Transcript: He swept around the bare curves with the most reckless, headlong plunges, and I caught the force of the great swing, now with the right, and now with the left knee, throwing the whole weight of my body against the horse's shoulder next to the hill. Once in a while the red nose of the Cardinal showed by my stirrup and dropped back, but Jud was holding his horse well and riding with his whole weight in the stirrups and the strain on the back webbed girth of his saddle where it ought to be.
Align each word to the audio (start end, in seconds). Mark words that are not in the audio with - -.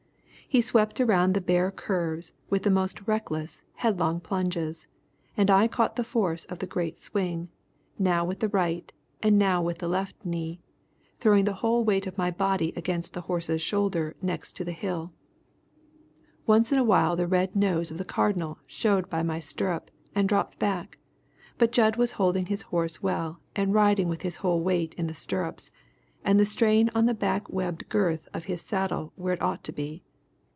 He 0.53 0.59
swept 0.59 0.99
around 0.99 1.31
the 1.31 1.39
bare 1.39 1.71
curves 1.71 2.33
with 2.49 2.63
the 2.63 2.69
most 2.69 3.07
reckless, 3.07 3.63
headlong 3.75 4.19
plunges, 4.19 4.85
and 5.37 5.49
I 5.49 5.69
caught 5.69 5.95
the 5.95 6.03
force 6.03 6.43
of 6.43 6.59
the 6.59 6.65
great 6.67 6.99
swing, 6.99 7.47
now 7.97 8.25
with 8.25 8.41
the 8.41 8.49
right, 8.49 8.91
and 9.23 9.37
now 9.39 9.61
with 9.61 9.77
the 9.77 9.87
left 9.87 10.25
knee, 10.25 10.59
throwing 11.19 11.45
the 11.45 11.53
whole 11.63 11.85
weight 11.85 12.05
of 12.05 12.17
my 12.17 12.31
body 12.31 12.73
against 12.75 13.13
the 13.13 13.21
horse's 13.31 13.61
shoulder 13.61 14.17
next 14.21 14.57
to 14.57 14.65
the 14.65 14.73
hill. 14.73 15.13
Once 16.45 16.69
in 16.69 16.77
a 16.77 16.83
while 16.83 17.15
the 17.15 17.27
red 17.29 17.55
nose 17.55 17.89
of 17.89 17.97
the 17.97 18.03
Cardinal 18.03 18.59
showed 18.67 19.09
by 19.09 19.23
my 19.23 19.39
stirrup 19.39 19.89
and 20.13 20.27
dropped 20.27 20.59
back, 20.59 20.97
but 21.57 21.71
Jud 21.71 21.95
was 21.95 22.11
holding 22.19 22.47
his 22.47 22.63
horse 22.63 23.01
well 23.01 23.39
and 23.55 23.73
riding 23.73 24.09
with 24.09 24.23
his 24.23 24.35
whole 24.43 24.59
weight 24.59 24.93
in 24.95 25.07
the 25.07 25.13
stirrups 25.13 25.71
and 26.25 26.37
the 26.37 26.45
strain 26.45 26.89
on 26.93 27.05
the 27.05 27.13
back 27.13 27.47
webbed 27.49 27.87
girth 27.87 28.27
of 28.33 28.45
his 28.51 28.61
saddle 28.61 29.13
where 29.15 29.33
it 29.33 29.41
ought 29.41 29.63
to 29.63 29.71
be. 29.71 30.03